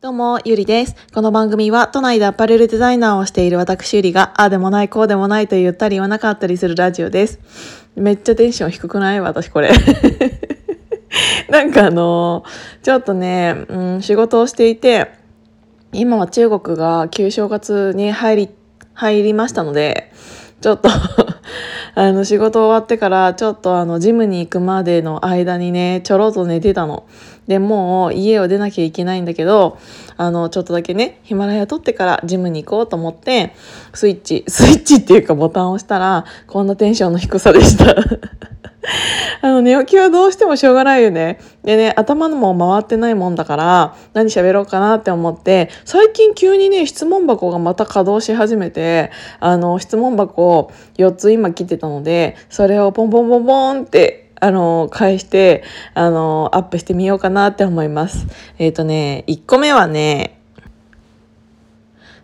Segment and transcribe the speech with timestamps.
[0.00, 0.94] どうも、ゆりです。
[1.12, 7.40] この番組は都内でアパレルデザイナーをしている私ゆりが、ああでもない、こうでもないと言ったり言わなかったりするラジオです。
[7.96, 9.20] めっちゃテンション低くない？
[9.20, 9.72] 私これ。
[11.50, 12.44] なんかあの
[12.84, 15.10] ちょっとね、うん、仕事をしていて、
[15.92, 18.50] 今は中国が旧正月に入り、
[18.94, 20.12] 入りましたので、
[20.60, 20.90] ちょっと
[22.00, 27.08] あの仕事終わってからちょっとあのジムに行くまでの間にねちょろっと寝てたの。
[27.48, 29.78] でもう家を出なきゃいけないんだけど
[30.16, 33.52] あのちょっとだけねヒマラヤ撮ってからジムに行こうと思って
[33.94, 37.96] スイッチスイッチっていうかボタンを押したらこんなテンションの低さでした。
[39.42, 41.38] あの寝起きはどうしてもしょうがないよね。
[41.64, 55.64] でね、頭のも回ってないもんだから、何喋ろうかなって思って、最近急にね、質問箱がまた稼働し始めて、あの、質問箱4つ今切ってたので、それをポンポンポンポンって、あの、返して、
[55.94, 58.26] あの、アップしてみようかなって思います。
[58.58, 60.37] えっ、とね、1個目はね、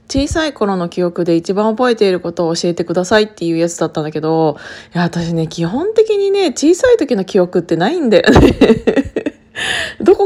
[0.08, 4.56] 小さい頃の記憶で一番覚えていることを教えてくださいっていうやつだったんだけど、
[4.94, 9.13] いや、私ね、基本的にね、小さい時の記憶ってないんだよね。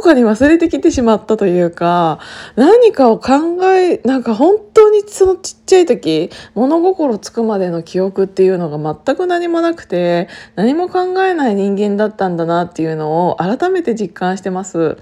[0.08, 2.18] かに忘れてきてしまったというか、
[2.56, 14.96] 何かを考え、なんか本当にそのちっちゃい時、物心つくまでの記憶っていうのが全く何もなくて、何も考えない人間だったんだなっていうのを改めて実感してます。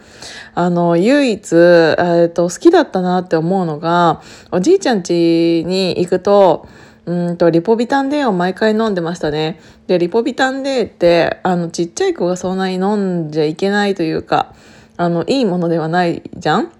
[0.54, 4.20] あの、唯一、えっと、好きだったなって思うのが、
[4.50, 6.66] おじいちゃん家に行くと、
[7.06, 9.60] うんと、リポビタン D を毎回飲んでましたね。
[9.86, 14.54] で、リポビタン D って、あの、ちっちゃい子がそんなに飲んじゃいけないというか、
[14.96, 16.72] あの、いいものではないじゃん？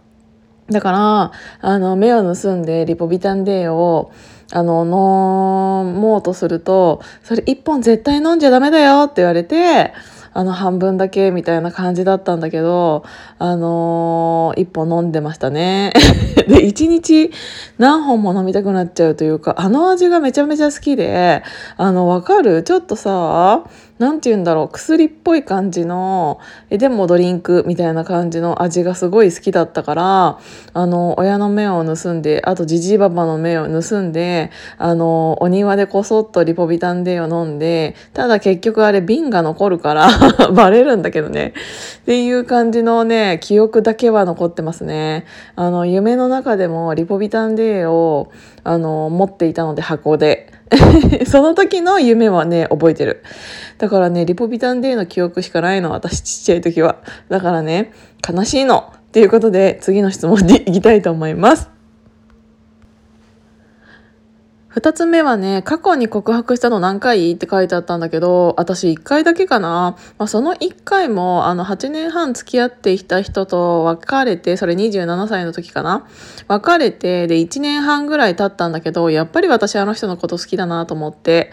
[0.71, 4.11] だから、あの、目を盗んでリポビタン D を、
[4.53, 9.93] あの、飲もうとすると、それ一本絶対飲んじゃダメだよって言われて、
[10.33, 13.05] あの、半分だけみたいな感じだったんだけど、
[13.39, 15.93] あのー一本飲んでましたね。
[16.49, 17.31] で、一日
[17.79, 21.43] 何本も飲みたくなっちゃうというか、あの味がめちゃめちゃ好きで、
[21.77, 22.63] あの、わかる？
[22.65, 23.65] ちょっとさ、
[23.99, 30.39] なんて言うんだろう、薬っぽい感じの、え、でもドリンクみたいな感じの味がすごい好きだったから、
[30.75, 40.09] あの、親の目を盗んで、あとジジイババの目を盗んで、あの、お庭でこそっとリポビタン D を飲んで、ただ結局あれ瓶が残るから、
[40.53, 41.55] バレるんだけどね。
[42.03, 45.25] っていう感じのね、記憶だけは残ってますね。
[45.55, 48.31] あの、夢の中でもリポビタン D を、
[48.63, 50.53] あの、持っていたので箱で。
[51.27, 53.23] その時の夢はね、覚えてる。
[53.79, 56.97] だからね、リポビタン D の記憶しかないの、私ちっちゃい時は。
[57.29, 57.93] だからね、
[58.29, 58.93] 悲しいの。
[58.97, 61.76] っていうことで、次の質問に行きたいと思います。
[64.77, 69.97] 二つ目はね、過去に告白したの何回って書いてあったんだけど、私一回だけかな。
[70.19, 76.07] まあ、その一回も、あの、8年半付き合っていた人と別れて、それ27歳の時かな。
[76.47, 81.53] 別れて、で、1年半ぐらい経ったんだけど、やっぱり私あの人のこと好きだなと思って。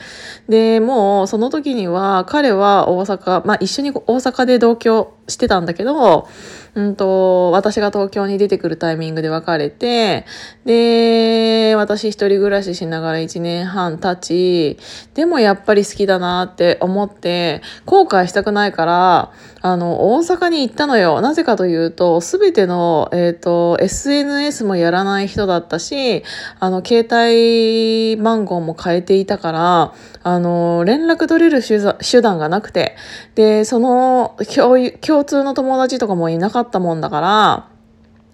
[0.50, 6.28] で、もう、その時には、彼は大阪、まあ、一緒に大阪で同居してたんだけど、
[6.76, 10.26] うんと、私が東京に出てくるタイミングで別れて、
[10.66, 14.80] で、私一人暮らししながら1年半経ち、
[15.14, 19.32] でもやっぱり好きだなって思って、後悔したくないから、
[19.66, 21.22] あの、大阪に行ったのよ。
[21.22, 26.24] なぜかというと、すべての、えっ、と、SNS もやらない人だったし、
[26.60, 32.98] あの、携帯番号も変えていたから、あの、連絡取れる手段がなくて、
[33.36, 37.70] で、その、共有共通の友達とかもいなかったもんだから、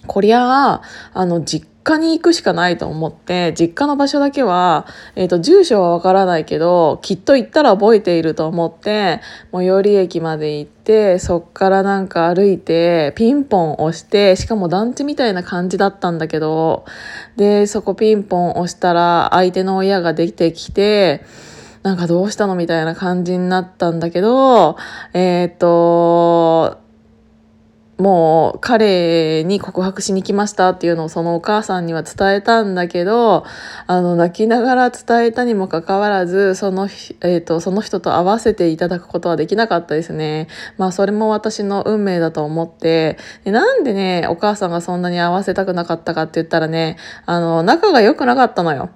[0.08, 0.82] こりゃあ、
[1.14, 4.88] あの、実家に行くしかないと思って、実家の場所だけは、
[5.18, 9.20] えっ、と、住所はわからないけど、きっと行ったら覚えていると思って、
[9.52, 16.86] 最寄り駅まで行って、そっからなんか歩いて、ピンポン押して、しかも団地みたいな感じだったんだけど、
[17.36, 21.26] で、そこピンポン押したら、相手の親が出てきて、
[21.84, 24.78] なんかどうしたのみたいな感じになったんだけど、
[25.14, 26.80] えっ、と、
[28.00, 33.44] もう彼に告白しに来ましたっていうのをそのお母さんには伝えたんだけど、
[33.88, 40.48] あの泣きながら伝えたにもかかわらず、そのひ、えーと、その人と会わせていただくことはできなかったですね。
[40.78, 46.96] まあそれも私の運命だと思って、でなんでね、お母さんがそんなに会わせたくなかったかって言ったらね、
[47.26, 48.90] あの、仲が良くなかったのよ。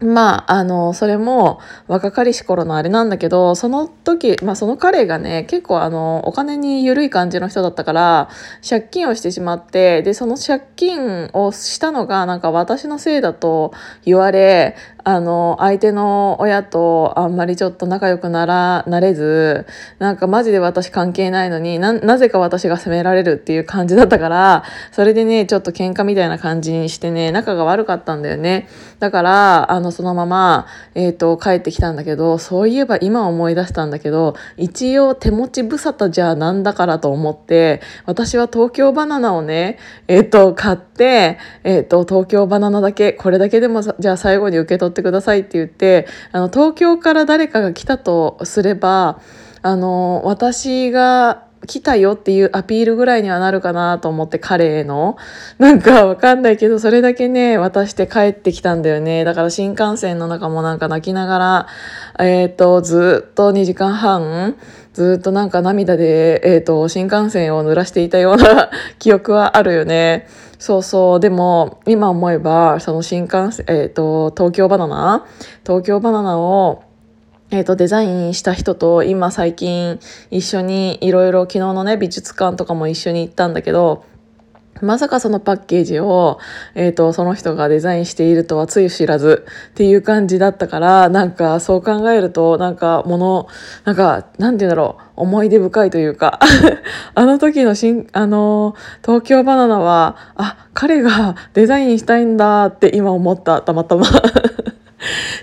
[0.00, 8.28] まあ、あの、それも若かりし頃のあれなんだけど、その時、まあその彼がね、結構あの、お金に緩い感じの人だったから、
[8.68, 13.72] 借金をしてしまって、で、その借金をしたのがなんか私のせいだと
[14.04, 14.76] 言われ、
[15.08, 19.64] あの相手の親とあんまりちょっと仲良くならなれず
[20.00, 28.66] なんかマジで私関係ないのにななぜか私が責められるっていう感じだったからそれでねちょっと喧嘩みたいな感じにしてね仲が悪かったんだよね。
[28.98, 49.20] だからあのそのまま、えーと、帰ってきたんだけどそういえば今思い出したんだけど一応手持ち無沙汰じゃなんだからと思って私は東京バナナをねえっ、ー、と買って、えっ、ー、と東京バナナだけこれだけでもじゃあ最後に受け取ってくださいって言ってあの東京から誰かが来たとすれば
[49.62, 55.16] あの私が来たよっていうアピールぐらいにはなるかなと思って彼への。
[55.58, 59.24] なんかわかんないけどそれだけね渡して帰ってきたんだよね。
[59.24, 61.66] だから新幹線の中もなんか泣きながら
[62.24, 64.56] えっ、とずっと2時間半
[64.92, 70.28] ずっとなんか涙で、えっ、と新幹線を濡らしていたような 記憶はあるよね。
[70.58, 71.20] そうそう。
[71.20, 75.26] でも今思えばその新幹線えっ、ー、と東京バナナ
[75.64, 76.82] 東京バナナを
[77.50, 80.00] えっ、ー、と、デザインした人と今最近
[80.30, 84.04] 一緒にいろいろ昨日のね、美術館とかも一緒に行ったんだけど、
[84.82, 86.38] まさかそのパッケージを、
[86.74, 93.48] えっ、ー、と、その人がデザインしているとはつゆ知らずっていう感じだったから、なんかそう考えると、なんかもの、
[93.84, 96.38] なんか、なんて言うんだろう、思い出深いというか
[97.14, 104.06] あの時の新、あの、東京バナナは、あ、彼がデザインしたいんだって今思った、たまたま。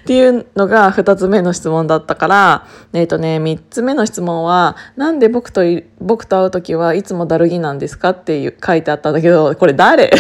[0.03, 5.61] っていうのが2つ目の質問だったから、えっ、ー、とね、3つ目の質問は、なんで僕と、
[6.01, 10.11] 僕と会う時はいつもだるぎなんですかっていう書いてあったんだけど、これ誰？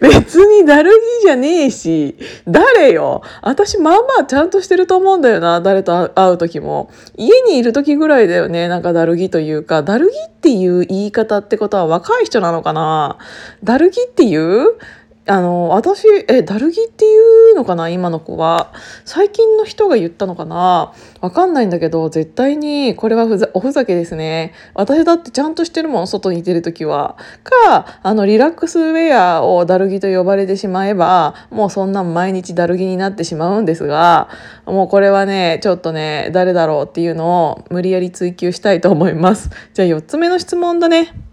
[0.00, 0.90] 別にだる
[1.20, 2.16] ぎじゃねえし、
[2.48, 3.20] 誰よ？
[3.42, 6.90] 私まあまあちゃんとしてると思うんだよな、誰と会う時も。
[7.18, 13.18] 家にいる時ぐらいだよね、なんかだるぎというか、だるぎっていう言い方ってことは若い人なのかな？
[13.62, 14.78] だるぎっていう？
[15.26, 18.72] あの私えだるぎっていうのかな今の子は。
[19.06, 20.92] 最近の人が言ったのかな。
[21.22, 24.52] わかんないんだけど絶対にこれはふざおふざけですね。
[24.74, 27.16] 私だってちゃんとしてるもん外に出る時は。
[27.42, 34.28] かあのリラックスウェアをだるぎと呼ばれてしまえばもうそんな毎日だるぎになってしまうんですが
[34.66, 39.48] もうこれはねちょっとね誰だろうっていうのを無理やり追求したいと思います。
[39.72, 41.23] じゃあ4つ目の質問だね。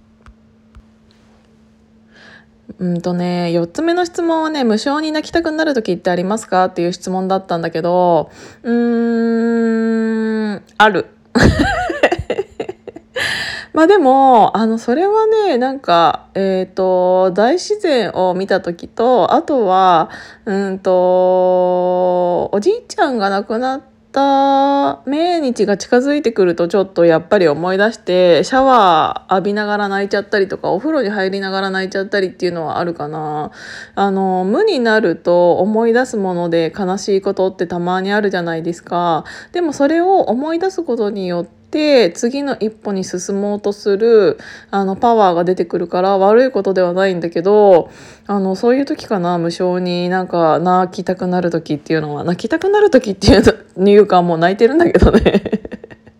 [2.81, 8.31] うんとね、4つ目の質問はね、無償に泣きたくなる時ってありますかっていう質問だったんだけど、
[8.63, 11.05] うーん、ある。
[13.73, 20.09] まあでも、あの、それはね、なんか、えっ、ー、と、大自然を見た時と、あとは、
[20.45, 33.51] うんと、おじいちゃんが亡くなって、た命日が近づいてくるとちょっとやっぱり思い出してシャワー浴びながら泣いちゃったりとかお風呂に入りながら泣いちゃったりっていうのはあるかな。
[33.95, 39.23] あの無になると思い出すもので悲しいことってたまにあるじゃないですか。
[39.51, 44.37] でもそれを思い出すことによってて次の一歩に進もうとする
[44.69, 47.89] あのパワーが出てくるから悪いことではないんだけど
[48.27, 52.23] あのそういう時かな無性になんか泣きたくなる時っていうのは。
[52.23, 55.43] 泣きたくなる時っていうかもう泣いてるんだけどね。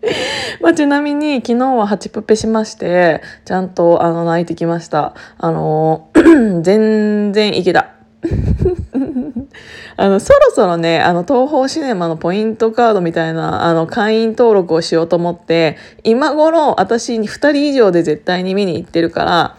[0.60, 5.14] まあ、ちなみに昨日はハチプペしましてちゃんとあの泣いてきました。
[5.38, 6.08] あの
[6.62, 7.91] 全然いけた。
[10.02, 19.56] あの、そろそろね、あの、東宝シネマのポイントカードみたいな、あの、会員登録をしようと思って、今頃、私に2人以上で絶対に見に行ってるから、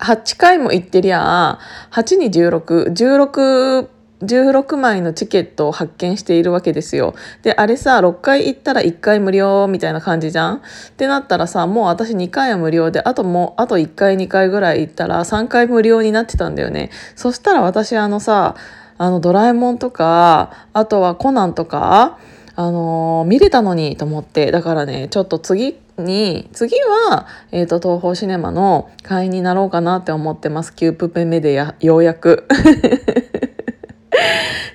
[0.00, 1.58] 8回も行ってりゃ、
[1.92, 3.88] 8に16、16
[4.20, 7.14] 16枚のチケットを発見しているわけですよ。
[7.42, 10.56] で、あれさ、6回行ったら1回無料みたいな感じじゃん？
[10.56, 10.60] っ
[10.96, 16.90] てなったらさ、もう私2回は無料で、あともう、あと1回2回ぐらい行ったら3回無料になってたんだよね。
[17.14, 18.56] そしたら私あのさ、
[18.98, 22.18] あのドラえもんとか、あとはコナンとか、
[22.56, 26.74] あのー、見れたのにと思って、だからね、ちょっと次に、次
[27.08, 30.74] は、えっ、ー、と、東宝シネマの会員になろうかなって思ってます。
[30.74, 32.48] キュープペメでや、ようやく。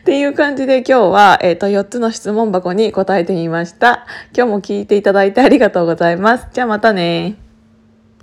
[0.02, 4.06] っていう感じで今日は、えっ、ー、と、4つの質問箱に答えてみました。
[4.34, 6.48] 今日も聞いていただいてありがとうございます。
[6.54, 7.43] じゃあまたね